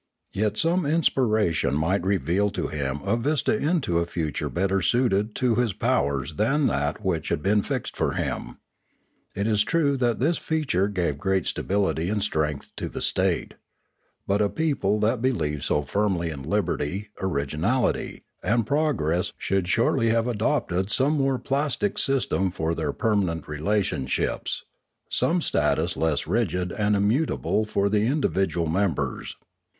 Yet 0.33 0.57
some 0.57 0.83
inspiration 0.87 1.75
might 1.75 2.03
reveal 2.03 2.49
to 2.53 2.69
him 2.69 3.03
a 3.03 3.15
vista 3.15 3.55
into 3.55 3.99
a 3.99 4.07
future 4.07 4.49
better 4.49 4.81
suited 4.81 5.35
to 5.35 5.53
his 5.53 5.73
powers 5.73 6.37
than 6.37 6.65
that 6.65 7.05
which 7.05 7.29
had 7.29 7.43
been 7.43 7.61
fixed 7.61 7.95
for 7.95 8.13
him. 8.13 8.57
It 9.35 9.45
is 9.45 9.63
true 9.63 9.95
538 9.99 9.99
The 9.99 10.01
Manora 10.01 10.01
and 10.01 10.01
the 10.01 10.05
Imanora 10.07 10.09
539 10.09 10.09
that 10.09 10.19
this 10.25 10.37
feature 10.39 10.87
gave 10.87 11.17
great 11.19 11.45
stability 11.45 12.09
and 12.09 12.23
strength 12.23 12.69
to 12.77 12.89
the 12.89 13.01
state. 13.03 13.53
But 14.25 14.41
a 14.41 14.49
people 14.49 14.99
that 15.01 15.21
believed 15.21 15.61
so 15.61 15.83
firmly 15.83 16.31
in 16.31 16.41
liberty, 16.49 17.09
originality, 17.19 18.23
and 18.41 18.65
progress 18.65 19.33
should 19.37 19.67
surely 19.67 20.09
have 20.09 20.25
adopted 20.25 20.89
some 20.89 21.13
more 21.13 21.37
plastic 21.37 21.99
system 21.99 22.49
for 22.49 22.73
their 22.73 22.91
permanent 22.91 23.47
relationships, 23.47 24.63
some 25.09 25.41
status 25.41 25.95
less 25.95 26.25
rigid 26.25 26.71
and 26.71 26.95
immutable 26.95 27.65
for 27.65 27.87
the 27.87 28.07
individual 28.07 28.65
members. 28.65 29.37